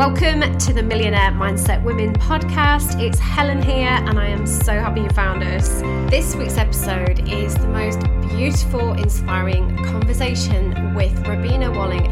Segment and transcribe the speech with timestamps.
[0.00, 2.98] Welcome to the Millionaire Mindset Women podcast.
[2.98, 5.82] It's Helen here, and I am so happy you found us.
[6.10, 8.00] This week's episode is the most
[8.30, 12.06] beautiful, inspiring conversation with Robina Walling,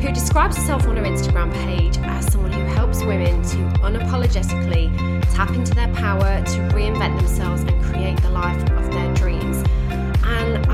[0.00, 4.96] who describes herself on her Instagram page as someone who helps women to unapologetically
[5.34, 9.63] tap into their power to reinvent themselves and create the life of their dreams.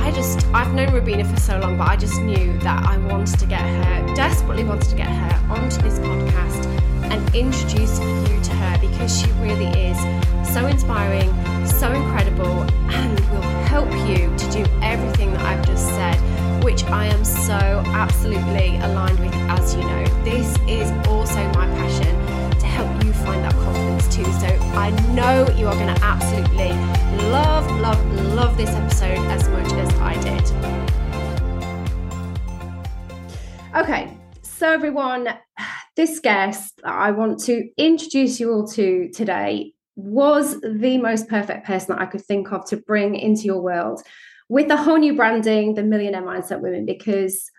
[0.00, 3.38] I just, I've known Robina for so long, but I just knew that I wanted
[3.38, 6.66] to get her, desperately wanted to get her onto this podcast
[7.10, 9.98] and introduce you to her because she really is
[10.52, 11.28] so inspiring,
[11.66, 16.16] so incredible, and will help you to do everything that I've just said,
[16.64, 20.04] which I am so absolutely aligned with, as you know.
[20.24, 21.59] This is also my
[24.80, 26.70] I know you are going to absolutely
[27.28, 28.02] love, love,
[28.34, 30.40] love this episode as much as I did.
[33.76, 35.28] Okay, so everyone,
[35.96, 41.66] this guest that I want to introduce you all to today was the most perfect
[41.66, 44.00] person that I could think of to bring into your world
[44.48, 47.50] with the whole new branding, the Millionaire Mindset Women, because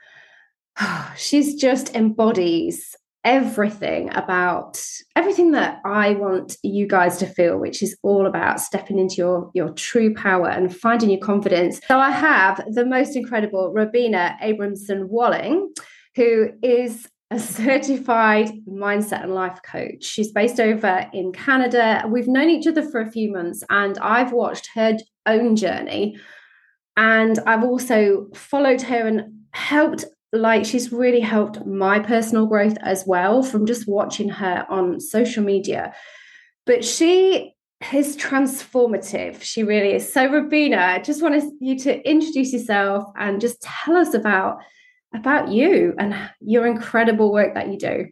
[1.15, 4.81] she's just embodies everything about
[5.15, 9.51] everything that I want you guys to feel, which is all about stepping into your,
[9.53, 11.79] your true power and finding your confidence.
[11.87, 15.71] So I have the most incredible Robina Abramson Walling,
[16.15, 20.03] who is a certified mindset and life coach.
[20.03, 22.03] She's based over in Canada.
[22.07, 26.17] We've known each other for a few months and I've watched her own journey.
[26.97, 29.21] And I've also followed her and
[29.53, 34.99] helped like she's really helped my personal growth as well from just watching her on
[34.99, 35.93] social media.
[36.65, 37.53] But she
[37.93, 39.41] is transformative.
[39.41, 40.11] She really is.
[40.11, 44.59] So, Robina, I just want you to introduce yourself and just tell us about
[45.13, 48.07] about you and your incredible work that you do.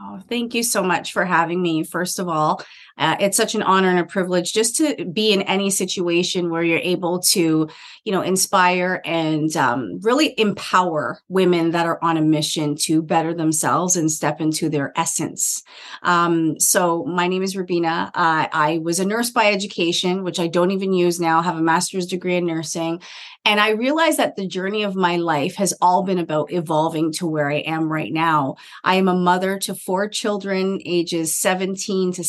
[0.00, 1.84] Oh, thank you so much for having me.
[1.84, 2.62] First of all,
[2.96, 6.62] uh, it's such an honor and a privilege just to be in any situation where
[6.62, 7.68] you're able to,
[8.04, 13.34] you know, inspire and um, really empower women that are on a mission to better
[13.34, 15.62] themselves and step into their essence.
[16.02, 18.12] Um, so, my name is Robina.
[18.14, 21.40] Uh, I was a nurse by education, which I don't even use now.
[21.40, 23.00] I have a master's degree in nursing,
[23.44, 27.26] and I realize that the journey of my life has all been about evolving to
[27.26, 28.56] where I am right now.
[28.82, 32.24] I am a mother to four children, ages 17 to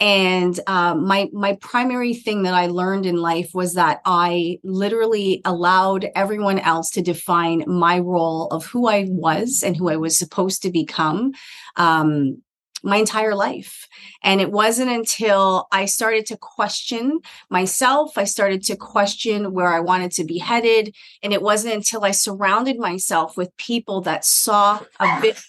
[0.00, 5.40] And uh, my, my primary thing that I learned in life was that I literally
[5.44, 10.18] allowed everyone else to define my role of who I was and who I was
[10.18, 11.32] supposed to become.
[11.76, 12.42] Um,
[12.82, 13.88] my entire life.
[14.22, 19.80] And it wasn't until I started to question myself, I started to question where I
[19.80, 20.94] wanted to be headed.
[21.22, 25.40] And it wasn't until I surrounded myself with people that saw a bit.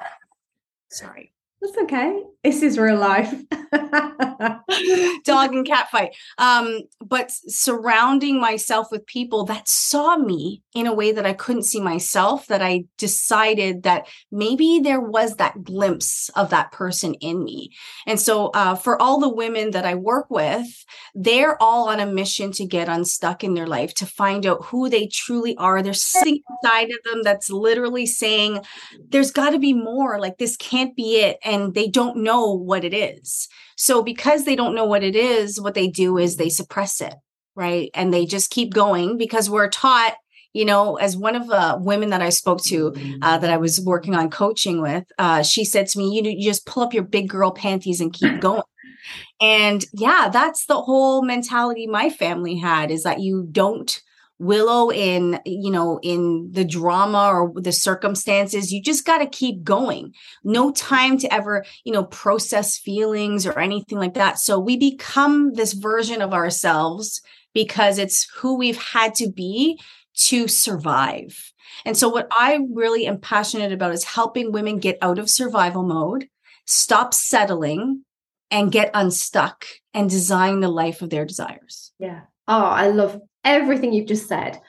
[0.90, 1.32] Sorry.
[1.66, 2.22] That's okay.
[2.44, 3.34] This is real life.
[5.24, 6.14] Dog and cat fight.
[6.38, 11.64] Um, but surrounding myself with people that saw me in a way that I couldn't
[11.64, 17.42] see myself, that I decided that maybe there was that glimpse of that person in
[17.42, 17.70] me.
[18.06, 20.66] And so, uh, for all the women that I work with,
[21.14, 24.88] they're all on a mission to get unstuck in their life, to find out who
[24.88, 25.82] they truly are.
[25.82, 28.60] There's something inside of them that's literally saying,
[29.08, 30.20] there's got to be more.
[30.20, 31.38] Like, this can't be it.
[31.44, 33.48] And they don't know what it is.
[33.76, 37.14] So because they don't know what it is, what they do is they suppress it,
[37.54, 37.90] right?
[37.94, 40.14] And they just keep going because we're taught
[40.56, 43.58] you know, as one of the uh, women that I spoke to uh, that I
[43.58, 46.94] was working on coaching with, uh, she said to me, you, you just pull up
[46.94, 48.62] your big girl panties and keep going.
[49.40, 54.00] and yeah, that's the whole mentality my family had is that you don't
[54.38, 59.62] willow in you know in the drama or the circumstances you just got to keep
[59.62, 60.12] going.
[60.44, 64.38] No time to ever you know process feelings or anything like that.
[64.38, 67.20] So we become this version of ourselves
[67.54, 69.80] because it's who we've had to be
[70.14, 71.52] to survive.
[71.84, 75.82] And so what i really am passionate about is helping women get out of survival
[75.82, 76.28] mode
[76.66, 78.02] stop settling
[78.50, 79.64] and get unstuck
[79.94, 81.92] and design the life of their desires.
[81.98, 82.22] Yeah.
[82.48, 84.60] Oh i love everything you've just said.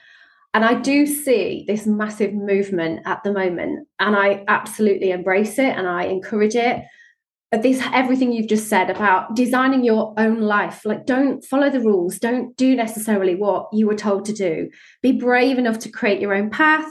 [0.54, 5.76] And I do see this massive movement at the moment, and I absolutely embrace it
[5.76, 6.82] and I encourage it.
[7.50, 10.84] But This everything you've just said about designing your own life.
[10.84, 14.70] Like, don't follow the rules, don't do necessarily what you were told to do.
[15.02, 16.88] Be brave enough to create your own path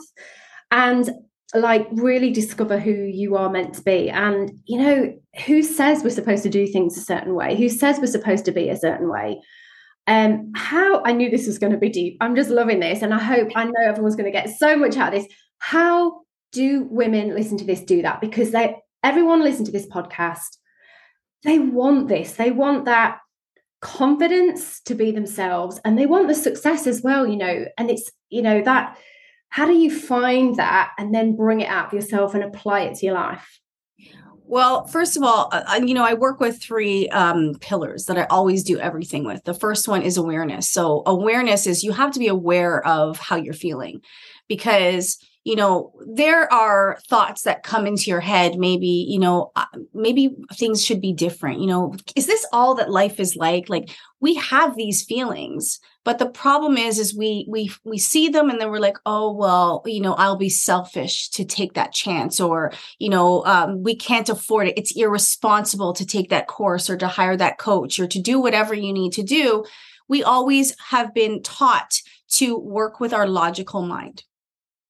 [0.72, 1.10] and
[1.54, 4.10] like really discover who you are meant to be.
[4.10, 5.14] And, you know,
[5.46, 7.56] who says we're supposed to do things a certain way?
[7.56, 9.40] Who says we're supposed to be a certain way?
[10.08, 12.18] Um, how I knew this was going to be deep.
[12.22, 14.98] I'm just loving this, and I hope I know everyone's going to get so much
[14.98, 15.32] out of this.
[15.60, 16.22] How
[16.52, 18.22] do women listen to this do that?
[18.22, 20.58] Because they everyone listen to this podcast
[21.44, 23.20] they want this they want that
[23.80, 28.12] confidence to be themselves and they want the success as well you know and it's
[28.30, 28.98] you know that
[29.50, 32.96] how do you find that and then bring it out of yourself and apply it
[32.96, 33.60] to your life
[34.48, 38.24] well, first of all, uh, you know, I work with three um, pillars that I
[38.26, 39.44] always do everything with.
[39.44, 40.70] The first one is awareness.
[40.70, 44.02] So, awareness is you have to be aware of how you're feeling
[44.48, 45.18] because
[45.48, 50.36] you know there are thoughts that come into your head maybe you know uh, maybe
[50.54, 53.70] things should be different you know is this all that life is like?
[53.70, 53.90] Like
[54.20, 58.60] we have these feelings but the problem is is we we we see them and
[58.60, 62.72] then we're like oh well you know i'll be selfish to take that chance or
[63.00, 64.78] you know um, we can't afford it.
[64.78, 68.74] It's irresponsible to take that course or to hire that coach or to do whatever
[68.74, 69.64] you need to do.
[70.10, 72.02] We always have been taught
[72.38, 74.24] to work with our logical mind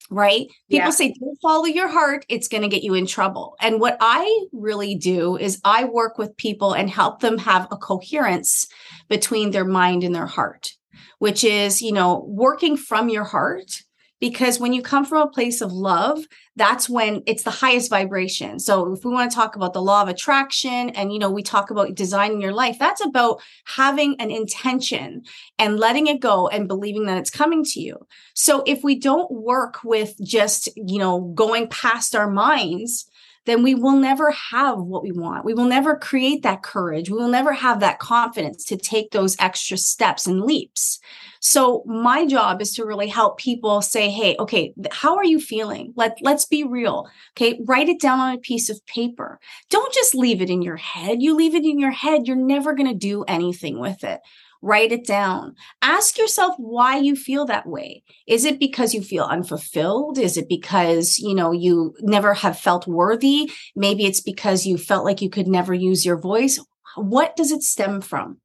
[0.09, 0.47] right?
[0.69, 0.89] People yeah.
[0.89, 3.55] say, don't follow your heart, it's going to get you in trouble.
[3.59, 7.77] And what I really do is I work with people and help them have a
[7.77, 8.67] coherence
[9.09, 10.71] between their mind and their heart,
[11.19, 13.81] which is, you know, working from your heart
[14.19, 16.19] because when you come from a place of love
[16.57, 18.59] that's when it's the highest vibration.
[18.59, 21.43] So if we want to talk about the law of attraction and you know we
[21.43, 25.21] talk about designing your life that's about having an intention
[25.59, 28.07] and letting it go and believing that it's coming to you.
[28.33, 33.07] So if we don't work with just you know going past our minds
[33.47, 35.45] then we will never have what we want.
[35.45, 37.09] We will never create that courage.
[37.09, 40.99] We will never have that confidence to take those extra steps and leaps.
[41.39, 45.93] So my job is to really help people say, "Hey, okay, how are you feeling?
[45.95, 47.07] Let let's be real.
[47.37, 49.39] Okay, write it down on a piece of paper.
[49.69, 51.21] Don't just leave it in your head.
[51.21, 54.19] You leave it in your head, you're never going to do anything with it
[54.61, 55.55] write it down.
[55.81, 58.03] Ask yourself why you feel that way.
[58.27, 60.17] Is it because you feel unfulfilled?
[60.17, 63.51] Is it because, you know, you never have felt worthy?
[63.75, 66.59] Maybe it's because you felt like you could never use your voice.
[66.95, 68.39] What does it stem from?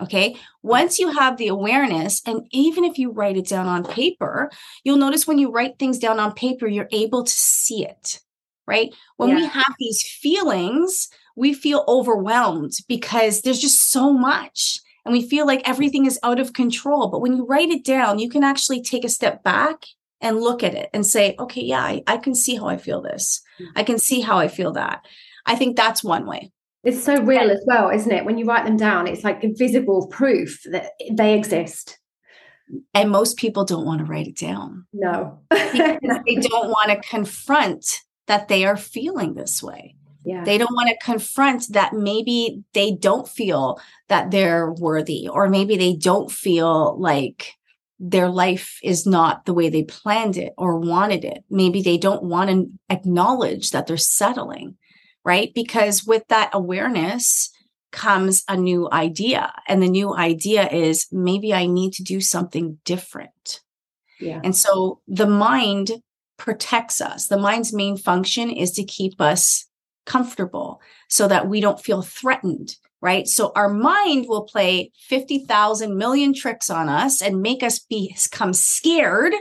[0.00, 0.36] Okay.
[0.62, 4.50] Once you have the awareness, and even if you write it down on paper,
[4.84, 8.20] you'll notice when you write things down on paper, you're able to see it,
[8.66, 8.94] right?
[9.16, 9.36] When yeah.
[9.36, 15.46] we have these feelings, we feel overwhelmed because there's just so much and we feel
[15.46, 17.08] like everything is out of control.
[17.08, 19.84] But when you write it down, you can actually take a step back
[20.20, 23.00] and look at it and say, okay, yeah, I, I can see how I feel
[23.00, 23.40] this.
[23.60, 23.66] Mm.
[23.76, 25.04] I can see how I feel that.
[25.46, 26.52] I think that's one way.
[26.84, 28.24] It's so real as well, isn't it?
[28.24, 31.98] When you write them down, it's like visible proof that they exist.
[32.94, 34.86] And most people don't want to write it down.
[34.92, 35.40] No.
[35.50, 35.98] they
[36.40, 39.96] don't want to confront that they are feeling this way.
[40.28, 40.44] Yeah.
[40.44, 45.78] They don't want to confront that maybe they don't feel that they're worthy, or maybe
[45.78, 47.54] they don't feel like
[47.98, 51.44] their life is not the way they planned it or wanted it.
[51.48, 54.76] Maybe they don't want to acknowledge that they're settling,
[55.24, 55.50] right?
[55.54, 57.50] Because with that awareness
[57.90, 59.50] comes a new idea.
[59.66, 63.62] And the new idea is maybe I need to do something different.
[64.20, 64.42] Yeah.
[64.44, 66.02] And so the mind
[66.36, 67.28] protects us.
[67.28, 69.67] The mind's main function is to keep us
[70.08, 76.34] comfortable so that we don't feel threatened right so our mind will play 50,000 million
[76.34, 79.34] tricks on us and make us become scared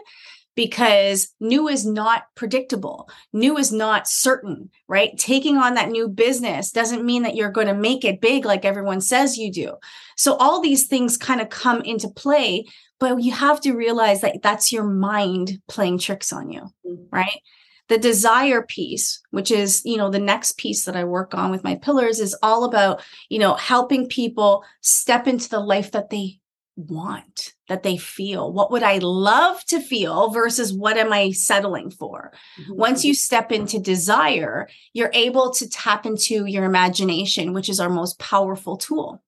[0.57, 3.07] because new is not predictable.
[3.31, 5.15] New is not certain, right?
[5.15, 8.65] Taking on that new business doesn't mean that you're going to make it big like
[8.65, 9.75] everyone says you do.
[10.17, 12.65] So all these things kind of come into play,
[12.99, 17.03] but you have to realize that that's your mind playing tricks on you, mm-hmm.
[17.11, 17.39] right?
[17.89, 21.63] The desire piece which is you know the next piece that i work on with
[21.63, 26.39] my pillars is all about you know helping people step into the life that they
[26.77, 28.53] want that they feel.
[28.53, 32.31] What would i love to feel versus what am i settling for?
[32.61, 32.75] Mm-hmm.
[32.75, 37.89] once you step into desire you're able to tap into your imagination which is our
[37.89, 39.23] most powerful tool.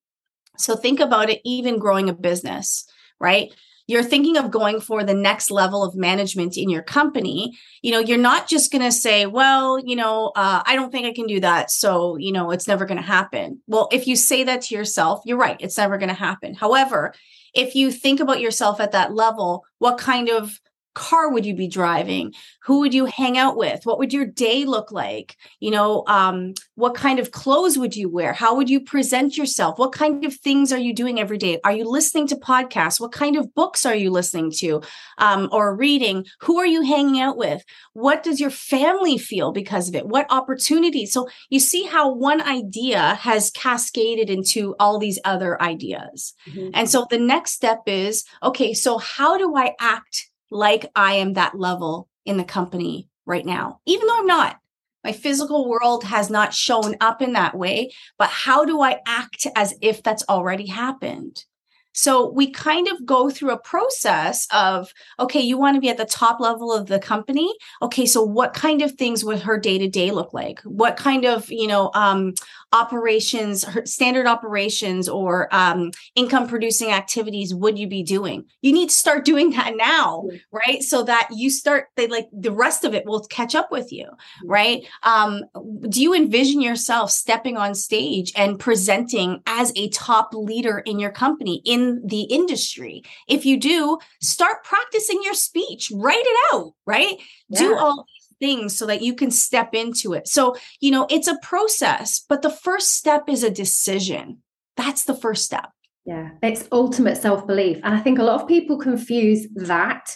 [0.58, 2.86] So think about it even growing a business
[3.20, 3.52] right
[3.90, 7.98] you're thinking of going for the next level of management in your company, you know,
[7.98, 11.26] you're not just going to say, well, you know, uh, I don't think I can
[11.26, 11.72] do that.
[11.72, 13.64] So, you know, it's never going to happen.
[13.66, 15.58] Well, if you say that to yourself, you're right.
[15.60, 16.54] It's never going to happen.
[16.54, 17.16] However,
[17.56, 20.60] if you think about yourself at that level, what kind of
[21.00, 22.34] car would you be driving?
[22.64, 23.86] Who would you hang out with?
[23.86, 25.38] What would your day look like?
[25.60, 28.34] You know um, what kind of clothes would you wear?
[28.34, 29.80] How would you present yourself?
[29.80, 31.60] What kind of things are you doing every day?
[31.64, 33.00] Are you listening to podcasts?
[33.00, 34.82] What kind of books are you listening to
[35.18, 36.26] um, or reading?
[36.42, 37.64] Who are you hanging out with?
[37.94, 40.08] What does your family feel because of it?
[40.08, 41.14] What opportunities?
[41.14, 46.34] So you see how one idea has cascaded into all these other ideas.
[46.50, 46.70] Mm-hmm.
[46.74, 51.34] and so the next step is okay so how do i act like I am
[51.34, 54.58] that level in the company right now, even though I'm not.
[55.04, 59.48] My physical world has not shown up in that way, but how do I act
[59.56, 61.46] as if that's already happened?
[61.94, 65.98] So we kind of go through a process of, okay, you want to be at
[65.98, 67.52] the top level of the company.
[67.82, 70.62] Okay, so what kind of things would her day to day look like?
[70.62, 72.36] What kind of, you know, um,
[72.72, 78.46] operations, standard operations or um, income producing activities would you be doing?
[78.62, 80.84] You need to start doing that now, right?
[80.84, 84.08] So that you start, they like the rest of it will catch up with you,
[84.44, 84.86] right?
[85.04, 85.44] Um,
[85.88, 91.12] do you envision yourself stepping on stage and presenting as a top leader in your
[91.12, 93.04] company in the industry?
[93.28, 97.18] If you do, start practicing your speech, write it out, right?
[97.50, 97.60] Yeah.
[97.60, 98.06] Do all
[98.40, 100.28] things so that you can step into it.
[100.28, 104.40] So, you know, it's a process, but the first step is a decision.
[104.78, 105.70] That's the first step.
[106.06, 107.80] Yeah, it's ultimate self belief.
[107.84, 110.16] And I think a lot of people confuse that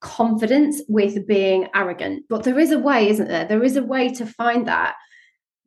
[0.00, 2.24] confidence with being arrogant.
[2.28, 3.44] But there is a way, isn't there?
[3.44, 4.94] There is a way to find that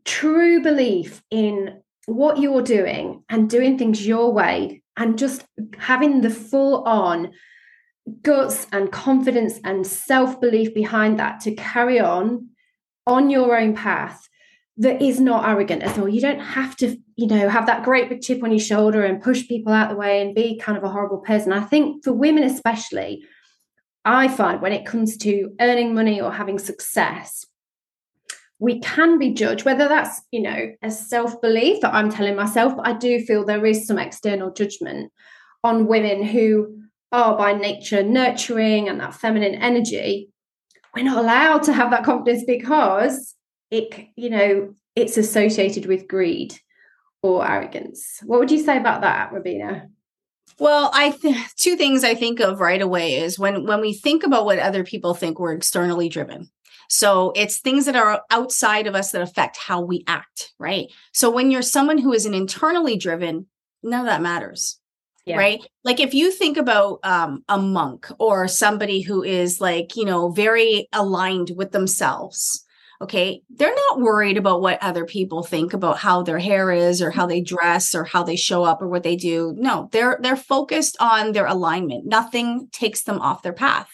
[0.06, 5.46] true belief in what you're doing and doing things your way and just
[5.78, 7.32] having the full on
[8.22, 12.50] guts and confidence and self belief behind that to carry on
[13.08, 14.28] on your own path
[14.78, 16.08] that is not arrogant at all.
[16.08, 19.22] You don't have to, you know, have that great big chip on your shoulder and
[19.22, 21.54] push people out the way and be kind of a horrible person.
[21.54, 23.24] I think for women, especially,
[24.06, 27.46] I find when it comes to earning money or having success,
[28.58, 32.76] we can be judged, whether that's, you know, a self belief that I'm telling myself,
[32.76, 35.12] but I do feel there is some external judgment
[35.64, 36.81] on women who
[37.12, 40.30] are by nature nurturing and that feminine energy,
[40.96, 43.36] we're not allowed to have that confidence because
[43.70, 46.58] it, you know, it's associated with greed
[47.24, 48.20] or arrogance.
[48.24, 49.88] What would you say about that, Robina?
[50.60, 54.24] Well, I th- two things I think of right away is when when we think
[54.24, 56.50] about what other people think we're externally driven.
[56.90, 60.88] So it's things that are outside of us that affect how we act, right?
[61.14, 63.48] So when you're someone who is an internally driven,
[63.82, 64.81] none of that matters
[65.26, 65.38] yeah.
[65.38, 65.60] right?
[65.84, 70.30] Like if you think about um, a monk or somebody who is like you know
[70.32, 72.66] very aligned with themselves
[73.02, 77.10] okay they're not worried about what other people think about how their hair is or
[77.10, 79.54] how they dress or how they show up or what they do.
[79.58, 82.06] No they're they're focused on their alignment.
[82.06, 83.90] Nothing takes them off their path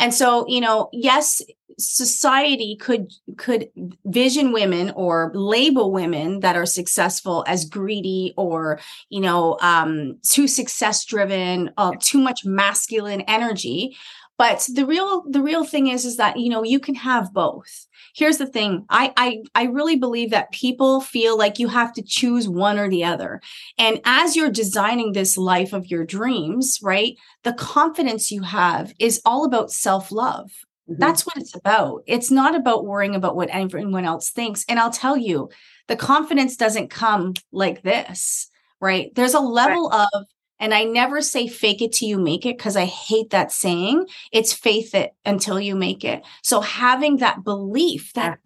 [0.00, 1.40] and so you know yes
[1.78, 3.68] society could could
[4.04, 10.46] vision women or label women that are successful as greedy or you know um too
[10.46, 13.96] success driven uh, too much masculine energy.
[14.38, 17.86] But the real the real thing is is that you know you can have both
[18.14, 18.84] here's the thing.
[18.88, 22.88] I, I i really believe that people feel like you have to choose one or
[22.88, 23.40] the other.
[23.78, 29.20] And as you're designing this life of your dreams right the confidence you have is
[29.24, 30.50] all about self-love.
[30.88, 31.00] Mm-hmm.
[31.00, 32.02] that's what it's about.
[32.06, 34.64] It's not about worrying about what anyone else thinks.
[34.68, 35.50] And i'll tell you
[35.88, 38.50] the confidence doesn't come like this
[38.80, 39.14] right?
[39.14, 40.06] There's a level right.
[40.14, 40.26] of
[40.60, 44.06] and I never say fake it till you make it because I hate that saying.
[44.30, 46.22] It's faith it until you make it.
[46.42, 48.38] So having that belief, that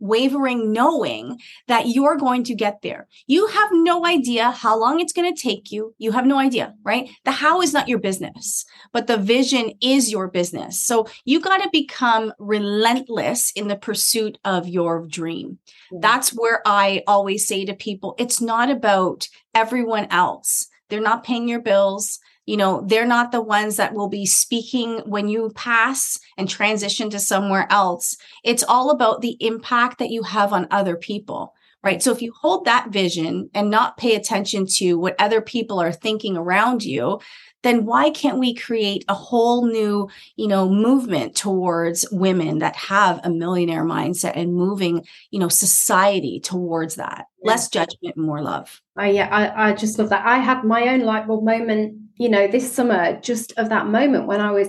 [0.00, 3.08] unwavering knowing that you're going to get there.
[3.26, 5.94] You have no idea how long it's going to take you.
[5.98, 7.10] You have no idea, right?
[7.24, 10.86] The how is not your business, but the vision is your business.
[10.86, 15.58] So you got to become relentless in the pursuit of your dream.
[16.00, 21.48] That's where I always say to people, it's not about everyone else they're not paying
[21.48, 22.20] your bills.
[22.44, 27.08] You know, they're not the ones that will be speaking when you pass and transition
[27.10, 28.14] to somewhere else.
[28.44, 32.02] It's all about the impact that you have on other people right?
[32.02, 35.92] So if you hold that vision and not pay attention to what other people are
[35.92, 37.20] thinking around you,
[37.62, 43.20] then why can't we create a whole new, you know, movement towards women that have
[43.22, 47.26] a millionaire mindset and moving, you know, society towards that?
[47.42, 48.80] Less judgment, more love.
[48.96, 50.26] Oh yeah, I, I just love that.
[50.26, 54.26] I had my own light bulb moment, you know, this summer, just of that moment
[54.26, 54.68] when I was,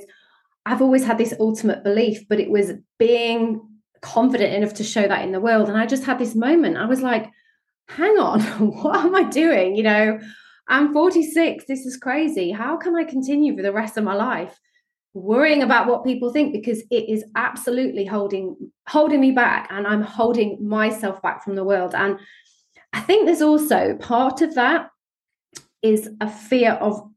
[0.65, 3.72] I've always had this ultimate belief, but it was being
[4.03, 5.69] confident enough to show that in the world.
[5.69, 6.77] And I just had this moment.
[6.77, 7.31] I was like,
[7.87, 8.41] hang on,
[8.83, 9.75] what am I doing?
[9.75, 10.19] You know,
[10.67, 11.65] I'm 46.
[11.65, 12.51] This is crazy.
[12.51, 14.59] How can I continue for the rest of my life
[15.13, 18.55] worrying about what people think because it is absolutely holding
[18.87, 21.93] holding me back and I'm holding myself back from the world.
[21.93, 22.19] And
[22.93, 24.89] I think there's also part of that
[25.81, 27.07] is a fear of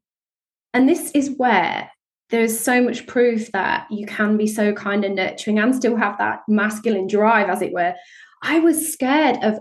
[0.75, 1.90] and this is where
[2.30, 6.18] there's so much proof that you can be so kind and nurturing and still have
[6.18, 7.95] that masculine drive as it were.
[8.42, 9.59] I was scared of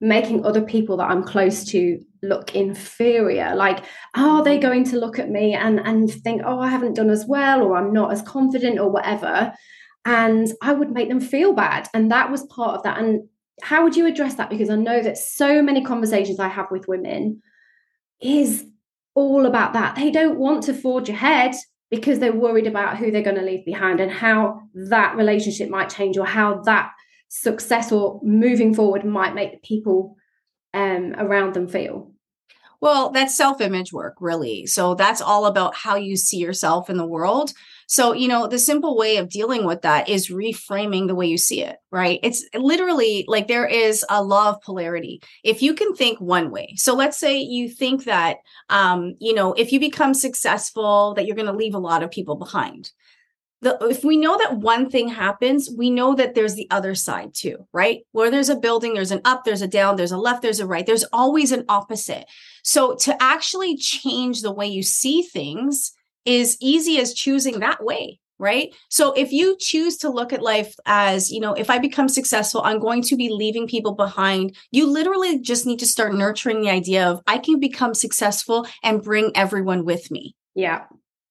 [0.00, 3.84] making other people that I'm close to look inferior like
[4.16, 4.62] oh, are they mm-hmm.
[4.62, 7.76] going to look at me and and think oh I haven't done as well or
[7.76, 9.52] I'm not as confident or whatever
[10.08, 11.86] and I would make them feel bad.
[11.92, 12.98] And that was part of that.
[12.98, 13.28] And
[13.60, 14.48] how would you address that?
[14.48, 17.42] Because I know that so many conversations I have with women
[18.22, 18.64] is
[19.14, 19.96] all about that.
[19.96, 21.54] They don't want to forge ahead
[21.90, 25.88] because they're worried about who they're going to leave behind and how that relationship might
[25.88, 26.90] change or how that
[27.28, 30.16] success or moving forward might make the people
[30.74, 32.12] um, around them feel.
[32.80, 34.66] Well, that's self image work, really.
[34.66, 37.52] So that's all about how you see yourself in the world.
[37.88, 41.38] So, you know, the simple way of dealing with that is reframing the way you
[41.38, 42.20] see it, right?
[42.22, 45.22] It's literally like there is a law of polarity.
[45.42, 48.36] If you can think one way, so let's say you think that,
[48.68, 52.10] um, you know, if you become successful, that you're going to leave a lot of
[52.10, 52.90] people behind
[53.60, 57.34] the if we know that one thing happens we know that there's the other side
[57.34, 58.00] too right?
[58.12, 60.66] Where there's a building there's an up there's a down there's a left there's a
[60.66, 62.26] right there's always an opposite.
[62.62, 65.92] So to actually change the way you see things
[66.24, 68.72] is easy as choosing that way right?
[68.88, 72.62] So if you choose to look at life as you know if i become successful
[72.62, 74.56] i'm going to be leaving people behind.
[74.70, 79.02] You literally just need to start nurturing the idea of i can become successful and
[79.02, 80.36] bring everyone with me.
[80.54, 80.84] Yeah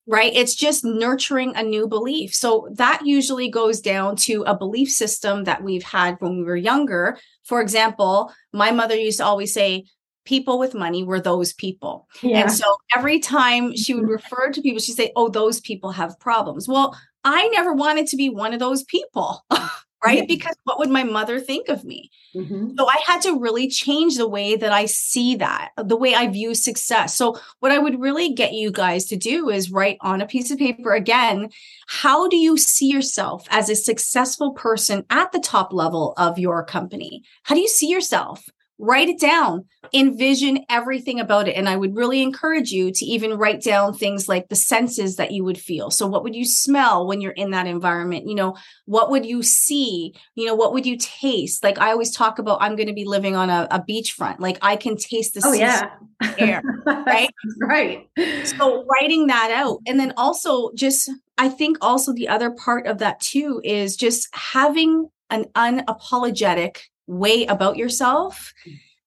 [0.07, 0.31] right?
[0.33, 2.33] It's just nurturing a new belief.
[2.33, 6.55] So that usually goes down to a belief system that we've had when we were
[6.55, 7.17] younger.
[7.43, 9.85] For example, my mother used to always say,
[10.25, 12.07] people with money were those people.
[12.21, 12.41] Yeah.
[12.41, 16.19] And so every time she would refer to people, she'd say, oh, those people have
[16.19, 16.67] problems.
[16.67, 19.45] Well, I never wanted to be one of those people.
[20.03, 20.19] right?
[20.19, 20.25] Yeah.
[20.27, 22.11] Because what would my mother think of me?
[22.35, 22.71] Mm-hmm.
[22.77, 26.27] So I had to really change the way that I see that, the way I
[26.27, 27.15] view success.
[27.15, 30.51] So, what I would really get you guys to do is write on a piece
[30.51, 31.49] of paper again
[31.87, 36.63] how do you see yourself as a successful person at the top level of your
[36.63, 37.23] company?
[37.43, 38.49] How do you see yourself?
[38.79, 41.55] Write it down envision everything about it.
[41.55, 45.31] And i would really encourage you to even write down things like the senses that
[45.31, 45.89] you would feel.
[45.91, 48.27] So what would you smell when you're in that environment?
[48.27, 50.13] You know what would you see?
[50.35, 51.63] You know what would you taste?
[51.63, 54.39] Like i always talk about i'm going to be living on a, a beachfront.
[54.39, 55.91] Like i can taste the oh, yeah.
[56.37, 57.29] air right?
[57.59, 58.09] Right.
[58.43, 59.79] So writing that out.
[59.87, 64.27] And then also just i think also the other part of that too is just
[64.33, 68.53] having an unapologetic way about yourself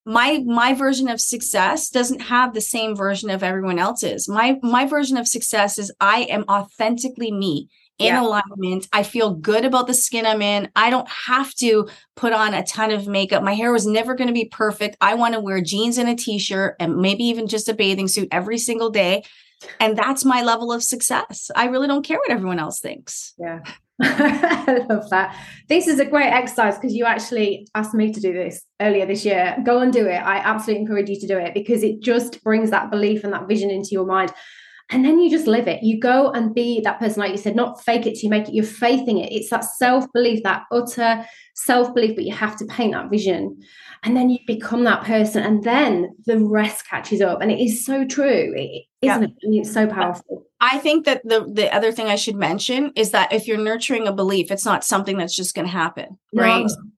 [0.04, 4.28] my my version of success doesn't have the same version of everyone else's.
[4.28, 8.22] My my version of success is i am authentically me in yeah.
[8.22, 8.88] alignment.
[8.94, 10.70] I feel good about the skin i'm in.
[10.74, 13.42] I don't have to put on a ton of makeup.
[13.42, 14.96] My hair was never going to be perfect.
[15.00, 18.28] I want to wear jeans and a t-shirt and maybe even just a bathing suit
[18.32, 19.22] every single day.
[19.78, 21.50] And that's my level of success.
[21.54, 23.34] I really don't care what everyone else thinks.
[23.38, 23.60] Yeah
[24.02, 25.36] I love that.
[25.68, 29.24] This is a great exercise because you actually asked me to do this earlier this
[29.24, 29.56] year.
[29.64, 30.16] Go and do it.
[30.16, 33.46] I absolutely encourage you to do it because it just brings that belief and that
[33.46, 34.32] vision into your mind.
[34.90, 35.82] And then you just live it.
[35.82, 38.54] You go and be that person, like you said, not fake it to make it.
[38.54, 39.32] You're faithing it.
[39.32, 41.24] It's that self belief, that utter
[41.54, 43.60] self belief, but you have to paint that vision.
[44.02, 45.42] And then you become that person.
[45.44, 47.40] And then the rest catches up.
[47.40, 49.20] And it is so true, isn't yeah.
[49.20, 49.32] it?
[49.42, 50.44] It's so powerful.
[50.60, 54.08] I think that the the other thing I should mention is that if you're nurturing
[54.08, 56.66] a belief, it's not something that's just going to happen, right?
[56.66, 56.89] No.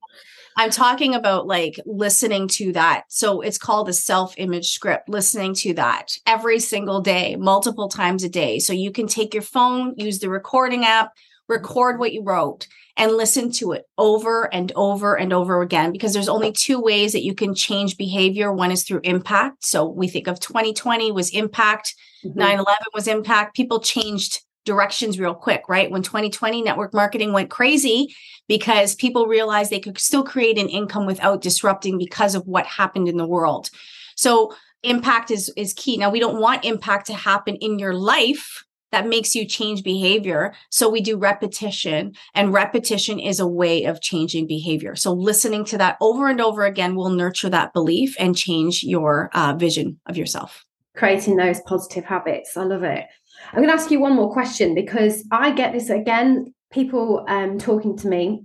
[0.55, 3.05] I'm talking about like listening to that.
[3.09, 8.23] So it's called a self image script, listening to that every single day, multiple times
[8.23, 8.59] a day.
[8.59, 11.13] So you can take your phone, use the recording app,
[11.47, 16.13] record what you wrote and listen to it over and over and over again because
[16.13, 18.53] there's only two ways that you can change behavior.
[18.53, 19.65] One is through impact.
[19.65, 22.39] So we think of 2020 was impact, mm-hmm.
[22.39, 23.55] 9/11 was impact.
[23.55, 25.91] People changed directions real quick, right?
[25.91, 28.13] When 2020 network marketing went crazy
[28.47, 33.07] because people realized they could still create an income without disrupting because of what happened
[33.07, 33.69] in the world.
[34.15, 35.97] So impact is is key.
[35.97, 40.53] Now we don't want impact to happen in your life that makes you change behavior.
[40.69, 44.95] So we do repetition, and repetition is a way of changing behavior.
[44.95, 49.31] So listening to that over and over again will nurture that belief and change your
[49.33, 50.63] uh, vision of yourself.
[50.95, 52.55] Creating those positive habits.
[52.55, 53.05] I love it.
[53.51, 57.59] I'm going to ask you one more question because I get this again, people um,
[57.59, 58.43] talking to me.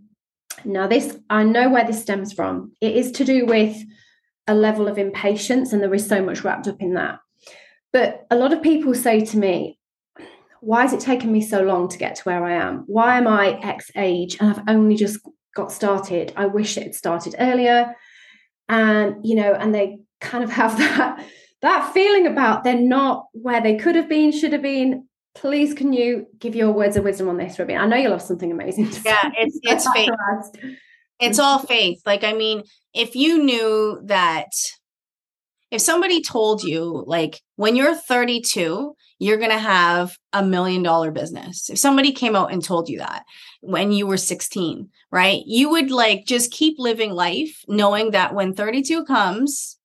[0.64, 2.72] Now, this, I know where this stems from.
[2.80, 3.76] It is to do with
[4.46, 7.20] a level of impatience, and there is so much wrapped up in that.
[7.92, 9.78] But a lot of people say to me,
[10.60, 12.84] why has it taken me so long to get to where I am?
[12.86, 15.20] Why am I X age and I've only just
[15.54, 16.32] got started?
[16.36, 17.94] I wish it had started earlier.
[18.68, 21.24] And, you know, and they kind of have that
[21.62, 25.06] that feeling about they're not where they could have been, should have been.
[25.34, 27.76] Please, can you give your words of wisdom on this, Ruby?
[27.76, 28.90] I know you'll have something amazing.
[29.04, 30.10] Yeah, it's it's faith.
[31.20, 32.00] It's all faith.
[32.06, 32.62] Like, I mean,
[32.94, 34.50] if you knew that
[35.70, 41.10] if somebody told you, like, when you're 32, you're going to have a million dollar
[41.10, 41.68] business.
[41.68, 43.24] If somebody came out and told you that
[43.60, 45.42] when you were 16, right?
[45.44, 49.76] You would like just keep living life knowing that when 32 comes,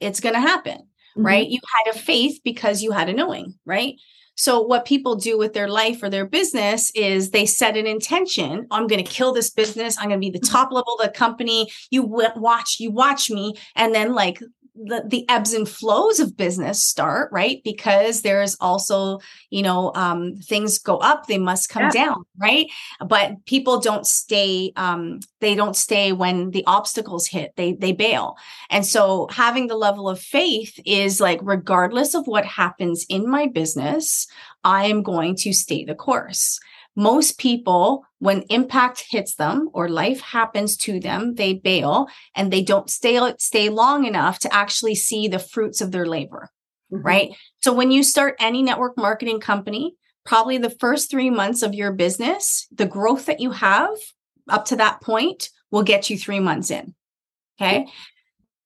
[0.00, 1.26] it's going to happen, mm-hmm.
[1.26, 1.48] right?
[1.48, 3.94] You had a faith because you had a knowing, right?
[4.36, 8.66] So what people do with their life or their business is they set an intention.
[8.70, 9.96] I'm going to kill this business.
[9.96, 10.52] I'm going to be the mm-hmm.
[10.52, 11.70] top level of the company.
[11.90, 13.54] You watch, you watch me.
[13.76, 14.40] And then like
[14.74, 17.60] the, the ebbs and flows of business start right?
[17.64, 21.90] Because there's also you know um, things go up they must come yeah.
[21.90, 22.66] down right?
[23.06, 28.36] But people don't stay um, they don't stay when the obstacles hit they they bail.
[28.70, 33.46] And so having the level of faith is like regardless of what happens in my
[33.46, 34.26] business
[34.64, 36.58] i am going to stay the course
[36.96, 42.62] most people, when impact hits them or life happens to them, they bail and they
[42.62, 46.50] don't stay, stay long enough to actually see the fruits of their labor.
[46.92, 47.06] Mm-hmm.
[47.06, 47.36] Right.
[47.62, 51.92] So when you start any network marketing company, probably the first three months of your
[51.92, 53.96] business, the growth that you have
[54.48, 56.94] up to that point will get you three months in.
[57.60, 57.86] Okay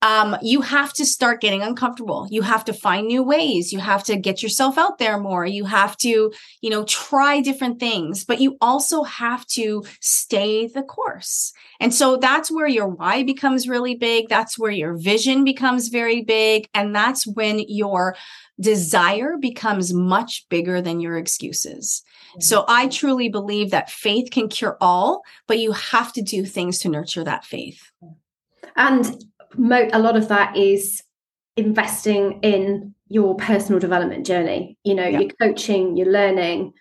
[0.03, 2.29] um, you have to start getting uncomfortable.
[2.31, 3.73] You have to find new ways.
[3.73, 5.45] You have to get yourself out there more.
[5.45, 10.83] You have to, you know, try different things, but you also have to stay the
[10.83, 11.53] course.
[11.81, 14.29] And so that's where your why becomes really big.
[14.29, 16.69] That's where your vision becomes very big.
[16.75, 18.17] And that's when your
[18.61, 22.03] desire becomes much bigger than your excuses.
[22.41, 26.79] So I truly believe that faith can cure all, but you have to do things
[26.81, 27.91] to nurture that faith.
[28.77, 29.25] And
[29.57, 31.03] mo- a lot of that is
[31.57, 35.21] investing in your personal development journey you know yeah.
[35.21, 36.73] your coaching your learning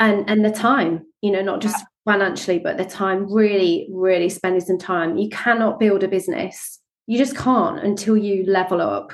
[0.00, 2.12] and and the time you know not just yeah.
[2.12, 7.18] financially but the time really really spending some time you cannot build a business you
[7.18, 9.12] just can't until you level up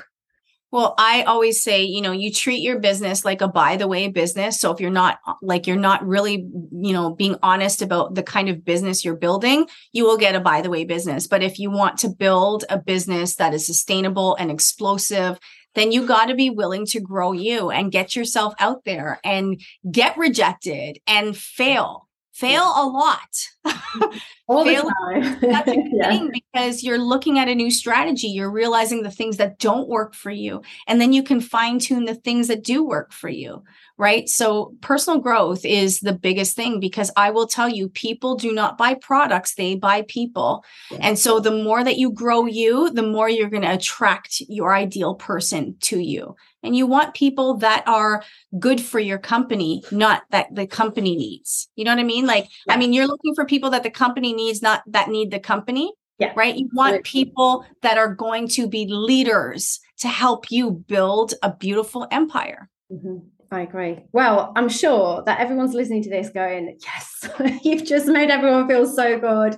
[0.71, 4.07] well, I always say, you know, you treat your business like a by the way
[4.07, 4.59] business.
[4.59, 8.49] So if you're not like you're not really, you know, being honest about the kind
[8.49, 11.25] of business you're building, you will get a by the way business.
[11.25, 15.39] But if you want to build a business that is sustainable and explosive,
[15.73, 19.61] then you got to be willing to grow you and get yourself out there and
[19.91, 23.29] get rejected and fail fail a lot.
[24.47, 25.37] All the time.
[25.41, 26.09] that's a good yeah.
[26.09, 28.27] thing because you're looking at a new strategy.
[28.27, 30.61] You're realizing the things that don't work for you.
[30.87, 33.63] And then you can fine tune the things that do work for you.
[33.97, 34.29] Right.
[34.29, 38.77] So personal growth is the biggest thing because I will tell you, people do not
[38.77, 40.63] buy products, they buy people.
[40.89, 40.99] Yeah.
[41.01, 44.73] And so the more that you grow you, the more you're going to attract your
[44.73, 48.23] ideal person to you and you want people that are
[48.57, 52.47] good for your company not that the company needs you know what i mean like
[52.67, 52.73] yeah.
[52.73, 55.91] i mean you're looking for people that the company needs not that need the company
[56.19, 56.31] yeah.
[56.35, 61.53] right you want people that are going to be leaders to help you build a
[61.55, 63.17] beautiful empire mm-hmm.
[63.51, 63.97] I agree.
[64.11, 68.85] Well, I'm sure that everyone's listening to this going, yes, you've just made everyone feel
[68.85, 69.55] so good.